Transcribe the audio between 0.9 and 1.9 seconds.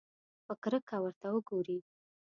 ورته وګوري.